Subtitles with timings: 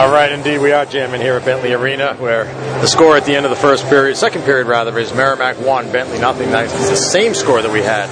[0.00, 2.44] All right, indeed, we are jamming here at Bentley Arena, where
[2.80, 5.92] the score at the end of the first period, second period rather, is Merrimack one,
[5.92, 6.50] Bentley nothing.
[6.50, 8.08] That's the same score that we had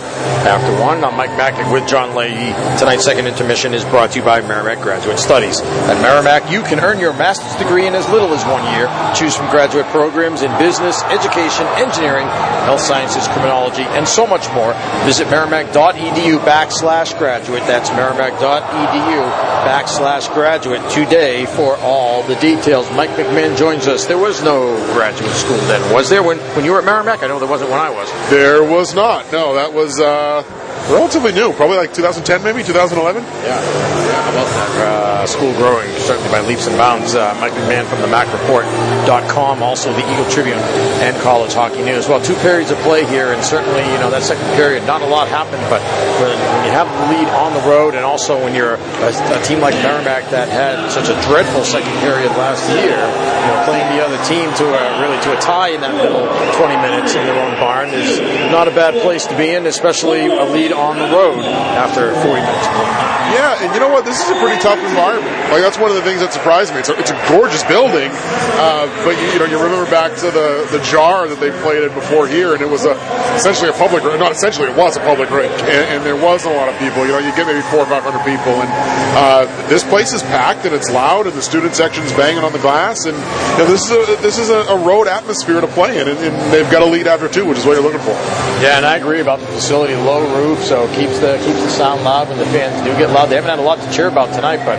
[0.46, 1.02] after one.
[1.02, 2.52] I'm Mike Mackick with John Leahy.
[2.78, 5.62] Tonight's second intermission is brought to you by Merrimack Graduate Studies.
[5.62, 8.84] At Merrimack, you can earn your master's degree in as little as one year.
[9.16, 12.28] Choose from graduate programs in business, education, engineering,
[12.68, 14.74] health sciences, criminology, and so much more.
[15.08, 17.62] Visit merrimack.edu backslash graduate.
[17.64, 19.24] That's merrimack.edu
[19.64, 22.90] backslash graduate today for all the details.
[22.92, 24.06] Mike McMahon joins us.
[24.06, 26.22] There was no graduate school then, was there?
[26.22, 27.22] When, when you were at Merrimack?
[27.22, 28.10] I know there wasn't when I was.
[28.30, 29.30] There was not.
[29.32, 30.42] No, that was uh,
[30.90, 31.52] relatively new.
[31.52, 33.22] Probably like 2010, maybe 2011.
[33.22, 34.70] Yeah, yeah how about that?
[34.78, 37.14] Uh, school growing, certainly by leaps and bounds.
[37.14, 40.56] Uh, Mike McMahon from the MacReport.com, also the Eagle Tribune
[41.04, 42.08] and College Hockey News.
[42.08, 45.06] Well, two periods of play here, and certainly, you know, that second period, not a
[45.06, 45.84] lot happened, but
[46.16, 49.40] when, when you have the lead on the road, and also when you're a, a,
[49.44, 53.84] team like Merrimack that had such a dreadful second period last year, you know, playing
[53.92, 56.24] the other team to a, really to a tie in that middle
[56.56, 58.16] 20 minutes in their own barn is
[58.48, 61.44] not a bad place to be in, especially a lead on the road
[61.76, 63.18] after 40 minutes.
[63.28, 64.04] Yeah, and you know what?
[64.08, 65.28] This is a pretty tough environment.
[65.52, 66.80] Like that's one of the things that surprised me.
[66.80, 68.10] It's a, it's a gorgeous building,
[68.58, 71.82] uh, but you, you, know you remember back to the the jar that they played
[71.82, 72.94] it before here, and it was a
[73.34, 76.50] essentially a public not essentially it was a public rink, and, and there was a
[76.50, 77.04] lot of people.
[77.06, 78.70] You know, you get maybe four or five hundred people, and
[79.16, 82.58] uh, this place is packed and it's loud, and the student section's banging on the
[82.58, 86.00] glass, and you know, this is a this is a, a road atmosphere to play
[86.00, 88.16] in, and, and, they've got a lead after two, which is what you're looking for.
[88.62, 91.70] Yeah, and I agree about the facility, low roof, so it keeps the keeps the
[91.70, 93.26] sound loud when the fans do get loud.
[93.26, 94.78] They haven't had a lot to cheer about tonight, but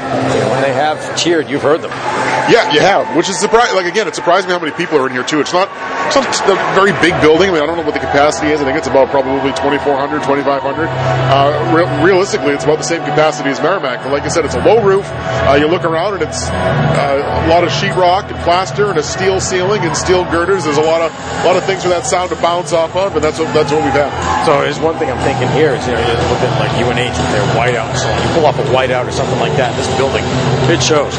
[0.52, 2.19] when they have cheered, you've heard them.
[2.50, 3.76] Yeah, you have, which is surprising.
[3.76, 5.40] Like again, it surprised me how many people are in here too.
[5.40, 5.70] It's not,
[6.10, 7.50] it's not a very big building.
[7.50, 8.62] I mean, I don't know what the capacity is.
[8.62, 10.90] I think it's about probably 2,400, 2,500.
[10.90, 14.02] Uh, re- realistically, it's about the same capacity as Merrimack.
[14.04, 15.06] But like I said, it's a low roof.
[15.46, 19.04] Uh, you look around and it's uh, a lot of sheetrock and plaster and a
[19.04, 20.66] steel ceiling and steel girders.
[20.66, 23.16] There's a lot of a lot of things for that sound to bounce off of,
[23.16, 24.10] and that's what that's what we've had.
[24.46, 27.14] So, there's one thing I'm thinking here is you know, you look at like UNH
[27.14, 27.94] with their whiteout.
[27.96, 30.26] So when you pull off a whiteout or something like that, this building
[30.70, 31.14] it shows.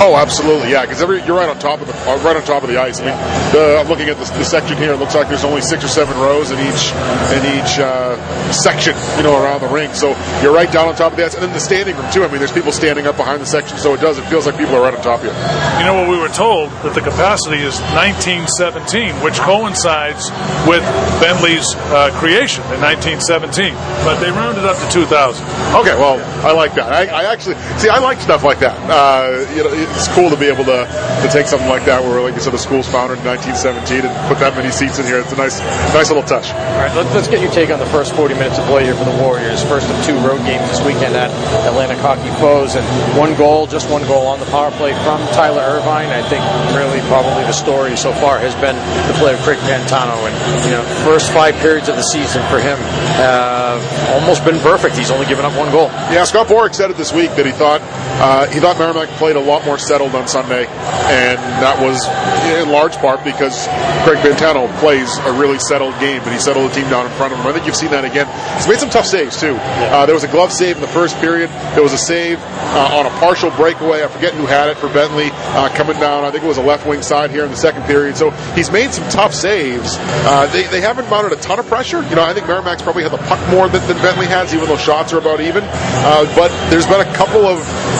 [0.00, 0.82] Oh, absolutely, yeah.
[0.86, 3.00] Because you're right on top of the uh, right on top of the ice.
[3.00, 3.16] I mean,
[3.52, 4.92] the, I'm looking at the, the, section here.
[4.92, 6.92] It looks like there's only six or seven rows in each
[7.34, 8.16] in each uh,
[8.52, 9.94] section, you know, around the rink.
[9.94, 12.24] So you're right down on top of the ice, and then the standing room too.
[12.24, 14.18] I mean, there's people standing up behind the section, so it does.
[14.18, 15.32] It feels like people are right on top of you.
[15.80, 20.30] You know what we were told that the capacity is 1917, which coincides
[20.66, 20.82] with
[21.20, 23.74] Bentley's uh, creation in 1917,
[24.04, 25.44] but they rounded up to 2000.
[25.80, 26.92] Okay, well, I like that.
[26.92, 27.88] I, I actually see.
[27.88, 28.76] I like stuff like that.
[28.88, 32.20] Uh, you know, it's cool to be able to, to take something like that, where
[32.20, 35.20] like you said, the school's founded in 1917, and put that many seats in here.
[35.20, 35.60] It's a nice,
[35.94, 36.50] nice little touch.
[36.50, 38.94] All right, let's, let's get your take on the first 40 minutes of play here
[38.94, 39.62] for the Warriors.
[39.64, 41.30] First of two road games this weekend at
[41.68, 42.84] Atlantic Hockey Foes, and
[43.18, 46.10] one goal, just one goal on the power play from Tyler Irvine.
[46.10, 46.42] I think
[46.72, 48.76] really probably the story so far has been
[49.10, 52.58] the play of Craig Pantano, and you know, first five periods of the season for
[52.58, 52.78] him
[53.20, 54.96] uh, have almost been perfect.
[54.96, 55.86] He's only given up one goal.
[56.10, 57.80] Yeah, Scott Borek said it this week that he thought
[58.20, 62.02] uh, he thought Merrimack played a lot more settled on Sunday, and that was
[62.50, 63.66] in large part because
[64.02, 67.32] Craig Pantano plays a really settled game, and he settled the team down in front
[67.32, 67.46] of him.
[67.46, 68.26] I think you've seen that again.
[68.56, 69.56] He's made some tough saves too.
[69.56, 71.50] Uh, there was a glove save in the first period.
[71.74, 74.02] There was a save uh, on a partial breakaway.
[74.02, 76.24] I forget who had it for Bentley uh, coming down.
[76.24, 78.16] I think it was a left wing side here in the second period.
[78.16, 79.96] So he's made some tough saves.
[79.98, 82.02] Uh, they, they haven't mounted a ton of pressure.
[82.08, 84.66] You know, I think Merrimack's probably had the puck more than, than Bentley has, even
[84.66, 85.64] though shots are about even.
[85.64, 87.58] Uh, but there's been a couple of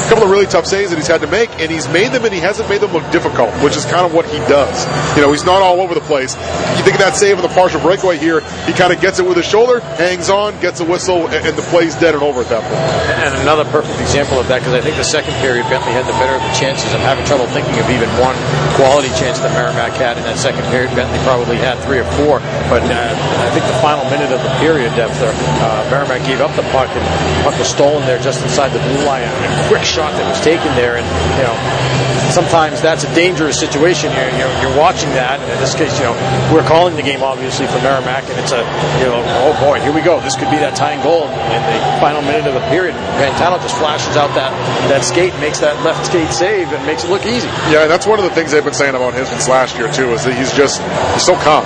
[0.09, 2.33] couple of really tough saves that he's had to make, and he's made them, and
[2.33, 4.89] he hasn't made them look difficult, which is kind of what he does.
[5.15, 6.33] You know, he's not all over the place.
[6.81, 9.29] You think of that save of the partial breakaway here, he kind of gets it
[9.29, 12.41] with his shoulder, hangs on, gets a whistle, and, and the play's dead and over
[12.41, 12.89] at that point.
[13.21, 16.17] And another perfect example of that, because I think the second period, Bentley had the
[16.17, 16.89] better of the chances.
[16.97, 18.37] I'm having trouble thinking of even one
[18.81, 20.89] quality chance that Merrimack had in that second period.
[20.97, 22.41] Bentley probably had three or four,
[22.73, 25.29] but uh, I think the final minute of the period, after
[25.61, 28.79] uh, Merrimack gave up the puck, and the puck was stolen there just inside the
[28.79, 31.98] blue line, and a quick shot that was taken there, and you know
[32.31, 34.13] sometimes that's a dangerous situation.
[34.13, 36.15] You're, you're, you're, watching that, and in this case, you know,
[36.55, 38.63] we're calling the game obviously for Merrimack, and it's a,
[39.03, 39.19] you know,
[39.49, 40.21] oh boy, here we go.
[40.21, 42.95] This could be that tying goal in the final minute of the period.
[43.19, 44.55] Pantano just flashes out that
[44.93, 47.49] that skate, makes that left skate save, and makes it look easy.
[47.73, 50.13] Yeah, that's one of the things they've been saying about him since last year too,
[50.15, 50.79] is that he's just
[51.17, 51.65] he's so calm.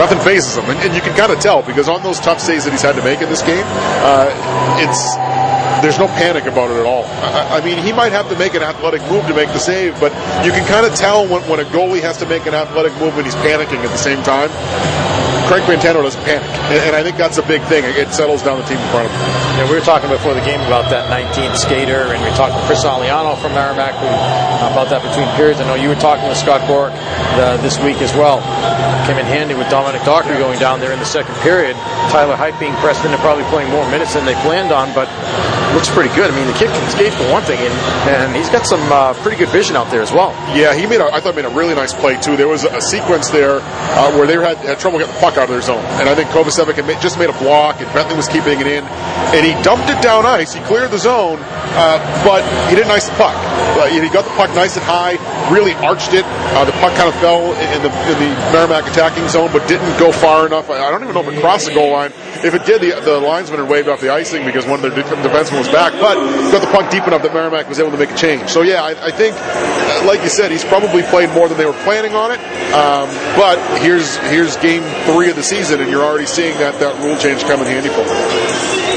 [0.00, 2.64] Nothing phases him, and, and you can kind of tell because on those tough saves
[2.64, 3.66] that he's had to make in this game,
[4.02, 4.26] uh,
[4.82, 5.14] it's
[5.82, 7.04] there's no panic about it at all.
[7.04, 9.98] I, I, mean, he might have to make an athletic move to make the save,
[10.00, 10.12] but
[10.44, 13.16] you can kind of tell when, when a goalie has to make an athletic move
[13.16, 15.17] and he's panicking at the same time.
[15.48, 17.80] Craig Pantano doesn't panic, and, and, I think that's a big thing.
[17.84, 19.20] It settles down the team in front of him.
[19.56, 22.60] Yeah, we were talking before the game about that 19th skater, and we talked to
[22.68, 23.96] Chris Aliano from Merrimack
[24.60, 25.56] about that between periods.
[25.56, 26.92] I know you were talking with Scott Borek
[27.40, 28.44] uh, this week as well.
[29.08, 31.80] Came in handy with Dominic Dockery going down there in the second period.
[32.12, 35.08] Tyler Hype being pressed into probably playing more minutes than they planned on, but
[35.72, 36.30] looks pretty good.
[36.30, 37.74] I mean, the kid can skate for one thing, and,
[38.12, 40.36] and he's got some uh, pretty good vision out there as well.
[40.52, 41.00] Yeah, he made.
[41.00, 42.36] A, I thought made a really nice play too.
[42.36, 45.44] There was a sequence there uh, where they had, had trouble getting the puck out
[45.44, 48.28] of their zone, and I think Kovacevic had just made a block, and Bentley was
[48.28, 50.52] keeping it in, and he dumped it down ice.
[50.52, 53.34] He cleared the zone, uh, but he didn't ice the puck.
[53.78, 55.16] Uh, he got the puck nice and high,
[55.50, 56.24] really arched it.
[56.26, 59.98] Uh, the puck kind of fell in the in the Merrimack attacking zone, but didn't
[59.98, 60.70] go far enough.
[60.70, 62.12] I don't even know if it crossed the goal line.
[62.44, 65.02] If it did, the, the linesman had waved off the icing because one of their
[65.02, 66.14] defensemen was back, but
[66.52, 68.48] got the puck deep enough that Merrimack was able to make a change.
[68.48, 71.66] So yeah, I, I think, uh, like you said, he's probably played more than they
[71.66, 72.38] were planning on it.
[72.72, 76.94] Um, but here's here's game three of the season, and you're already seeing that that
[77.02, 78.18] rule change come in handy for them.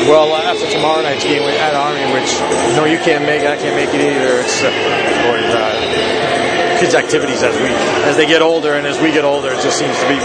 [0.09, 2.29] Well, after tomorrow night's game at Army, which
[2.75, 4.41] no, you can't make I can't make it either.
[4.41, 6.40] It's uh, boy, uh,
[6.81, 7.69] kids' activities as we
[8.09, 9.53] as they get older and as we get older.
[9.53, 10.17] It just seems to be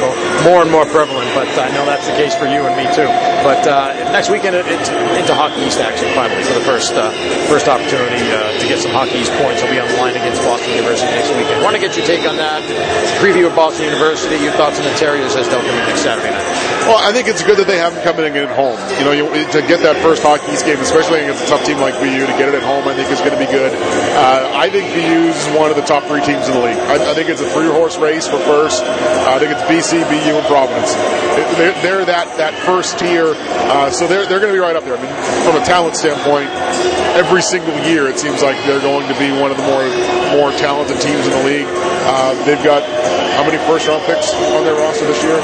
[0.49, 1.29] more and more prevalent.
[1.37, 3.05] But I know that's the case for you and me too.
[3.45, 7.13] But uh, next weekend it, it's into Hockey East action finally for the first uh,
[7.53, 9.61] first opportunity uh, to get some Hockey East points.
[9.61, 11.61] I'll be on the line against Boston University next weekend.
[11.61, 12.65] Want to get your take on that?
[13.21, 14.41] Preview of Boston University.
[14.41, 16.49] Your thoughts on the Terriers as they'll come in next Saturday night.
[16.87, 18.79] Well, I think it's good that they have them coming in at home.
[19.03, 21.83] You know, you, to get that first Hockey East game, especially against a tough team
[21.83, 23.75] like BU, to get it at home, I think is going to be good.
[23.75, 26.79] Uh, I think BU is one of the top three teams in the league.
[26.79, 28.83] I, I think it's a three horse race for first.
[28.83, 30.95] I think it's BC, BU, and Providence.
[31.57, 34.85] They're, they're that, that first tier, uh, so they're, they're going to be right up
[34.85, 34.97] there.
[34.97, 35.13] I mean,
[35.45, 36.51] from a talent standpoint,
[37.17, 39.85] every single year it seems like they're going to be one of the more
[40.37, 41.69] more talented teams in the league.
[41.69, 42.83] Uh, they've got
[43.37, 45.37] how many first round picks on their roster this year?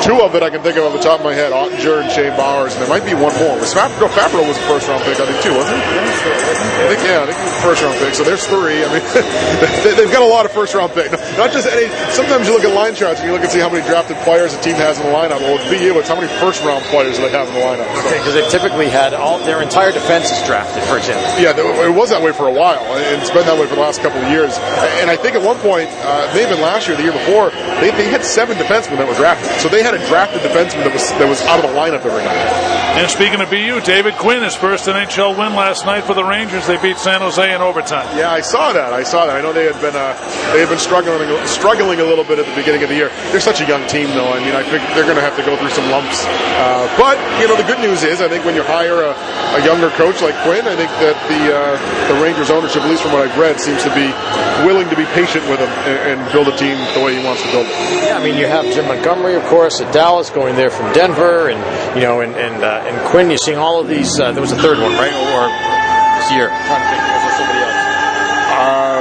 [0.00, 2.10] Two of it I can think of off the top of my head: Oettinger and
[2.10, 3.60] Shane Bowers, and there might be one more.
[3.60, 5.84] Was Fabro, Fabro was a first round pick, I think, too, wasn't he?
[5.84, 8.12] I think yeah, I think he was a first round pick.
[8.16, 8.80] So there's three.
[8.80, 9.04] I mean,
[9.96, 11.12] they've got a lot of first round picks.
[11.36, 11.92] Not just any.
[12.16, 14.56] Sometimes you look at line charts and you look and see how many drafted players
[14.56, 15.44] a team has in the lineup.
[15.44, 17.88] Well, with BU, it's how many first round players they have in the lineup.
[18.00, 18.08] So.
[18.08, 21.26] Okay, because they've typically had all their entire defense is drafted, for example.
[21.36, 23.84] Yeah, it was that way for a while, and it's been that way for the
[23.84, 24.56] last couple of years.
[25.02, 27.33] And I think at one point, uh, maybe last year, the year before,
[27.80, 29.50] they, they had seven defensemen that were drafted.
[29.60, 32.22] So they had a drafted defenseman that was that was out of the lineup every
[32.22, 32.74] night.
[32.94, 36.66] And speaking of BU, David Quinn, his first NHL win last night for the Rangers.
[36.70, 38.06] They beat San Jose in overtime.
[38.16, 38.92] Yeah, I saw that.
[38.92, 39.34] I saw that.
[39.34, 40.14] I know they had been uh,
[40.54, 41.18] they had been struggling
[41.50, 43.10] struggling a little bit at the beginning of the year.
[43.34, 44.30] They're such a young team, though.
[44.30, 46.22] I mean, I think they're going to have to go through some lumps.
[46.54, 49.10] Uh, but you know, the good news is, I think when you hire a,
[49.58, 51.74] a younger coach like Quinn, I think that the uh,
[52.14, 54.06] the Rangers ownership, at least from what I've read, seems to be
[54.62, 57.42] willing to be patient with him and, and build a team the way he wants
[57.42, 57.66] to build.
[57.66, 61.48] Yeah, I mean, you have Jim Montgomery, of course, at Dallas, going there from Denver,
[61.48, 61.58] and
[61.96, 63.28] you know, and and, uh, and Quinn.
[63.30, 64.20] You're seeing all of these.
[64.20, 65.12] Uh, there was a third one, right?
[65.12, 65.48] Or
[66.20, 66.48] this year.
[66.50, 67.02] I'm trying to think.
[67.02, 68.93] Was there somebody else?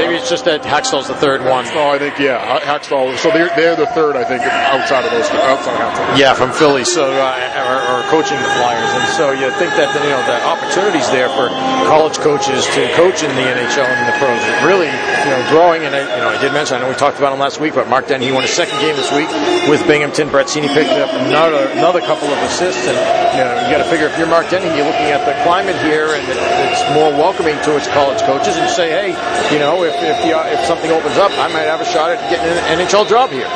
[0.00, 1.68] Maybe it's just that Hakstol's the third one.
[1.76, 3.16] Oh, I think yeah, Hextall.
[3.18, 6.16] So they're, they're the third, I think, outside of those outside Hakstol.
[6.16, 6.84] Yeah, from Philly.
[6.84, 10.40] So uh, or, or, coaching the Flyers, and so you think that you know the
[10.48, 11.52] opportunities there for
[11.86, 15.42] college coaches to coach in the NHL and in the pros is really you know
[15.52, 15.84] growing.
[15.84, 17.74] And I, you know I did mention I know we talked about him last week,
[17.74, 19.26] but Mark Dennehy he won his second game this week
[19.66, 20.30] with Binghamton.
[20.30, 22.96] Brett Seney picked up another another couple of assists, and
[23.34, 25.74] you know you got to figure if you're Mark Dennehy, you're looking at the climate
[25.82, 26.22] here, and
[26.70, 29.10] it's more welcoming towards college coaches, and say, hey,
[29.52, 32.10] you know if if, the, uh, if something opens up, I might have a shot
[32.10, 33.48] at getting an NHL job here.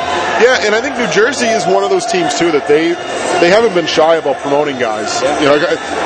[0.43, 2.95] Yeah, and I think New Jersey is one of those teams too that they
[3.41, 5.21] they haven't been shy about promoting guys.
[5.41, 5.59] You know,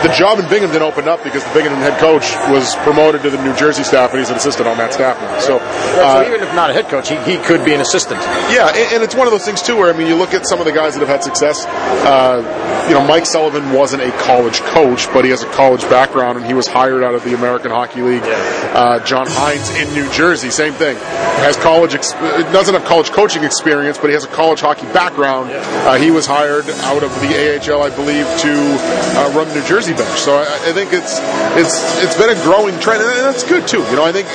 [0.02, 3.42] the job in Binghamton opened up because the Binghamton head coach was promoted to the
[3.42, 5.38] New Jersey staff, and he's an assistant on that staff now.
[5.40, 8.20] So, uh, so even if not a head coach, he, he could be an assistant.
[8.50, 10.47] Yeah, and, and, it's one of those things too where I mean, you look at
[10.47, 11.64] some of the guys that have had success.
[11.66, 16.38] Uh, you know, Mike Sullivan wasn't a college coach, but he has a college background,
[16.38, 18.23] and he was hired out of the American Hockey League.
[18.25, 20.97] Uh, John Hynes in New Jersey, same thing.
[20.97, 25.50] Has college, ex- doesn't have college coaching experience, but he has a college hockey background.
[25.52, 29.92] Uh, he was hired out of the AHL, I believe, to uh, run New Jersey
[29.92, 30.18] bench.
[30.18, 31.18] So I, I, think it's
[31.58, 33.82] it's it's been a growing trend, and that's good too.
[33.90, 34.28] You know, I think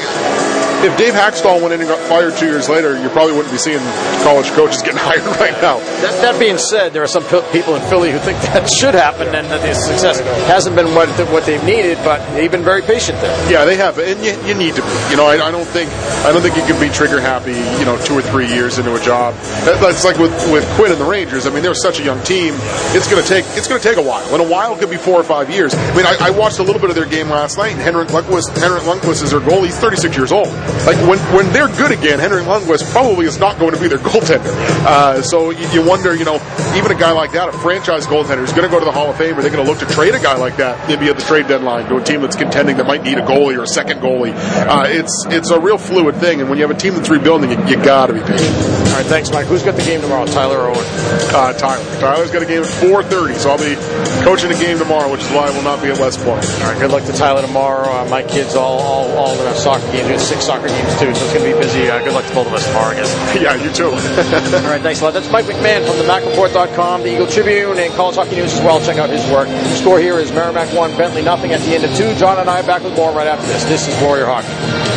[0.84, 3.58] if Dave Hakstol went in and got fired two years later, you probably wouldn't be
[3.58, 3.80] seeing
[4.24, 5.80] college coaches getting hired right now.
[6.04, 9.28] That, that being said, there are some people in Philly who think that should happen,
[9.34, 13.20] and that the success hasn't been what what they've needed, but they've been very patient
[13.22, 13.52] there.
[13.52, 14.92] Yeah, they have, and you, you need to be.
[15.12, 15.90] You know, I, I, don't think
[16.28, 17.56] I don't think you can be trigger happy.
[17.80, 19.36] You know, two or three years into a job.
[19.64, 21.48] That, that's like with with Quinn and the Rangers.
[21.48, 22.56] I mean, they're such a young team.
[22.92, 24.98] It's going to take it's going to take a while, and a while could be
[24.98, 25.74] four or five years.
[25.74, 28.10] I mean, I, I watched a little bit of their game last night, and Henrik
[28.10, 29.68] Lundqvist, Henrik Lundqvist is their goalie.
[29.68, 30.52] He's 36 years old.
[30.86, 34.00] Like when when they're good again, Henry Lundqvist probably is not going to be their
[34.00, 34.54] goaltender.
[34.86, 36.36] Uh, so you, you wonder, you know,
[36.76, 39.10] even a guy like that, a franchise goaltender, is going to go to the Hall
[39.10, 39.38] of Fame.
[39.38, 41.48] Are they going to look to trade a guy like that maybe at the trade
[41.48, 44.34] deadline to a team that's contending that might need a goalie or a second goalie?
[44.34, 47.52] Uh, it's it's a real fluid thing, and when you have a team that's rebuilding,
[47.52, 48.56] you, you got to be patient.
[48.94, 49.48] All right, thanks, Mike.
[49.48, 50.26] Who's got the game tomorrow?
[50.26, 50.86] Tyler or Owen?
[51.34, 51.84] Uh, Tyler.
[52.00, 53.76] Tyler's got a game at 4:30, so I'll be
[54.24, 56.46] coaching a game tomorrow, which is why I will not be at West Point.
[56.62, 57.90] All right, good luck to Tyler tomorrow.
[57.90, 60.06] Uh, my kids all all all to have soccer games.
[60.06, 61.90] We have six soccer games too, so it's going to be busy.
[61.90, 63.12] Uh, good luck to both of us tomorrow, I guess.
[63.42, 63.90] yeah, you too.
[63.90, 65.14] all right, thanks a lot.
[65.14, 68.80] That's Mike McMahon from the MacReport.com, the Eagle Tribune, and College Hockey News as well.
[68.82, 69.48] Check out his work.
[69.48, 71.54] The score here is Merrimack one, Bentley nothing.
[71.54, 73.64] At the end of two, John and I are back with more right after this.
[73.66, 74.93] This is Warrior Hockey.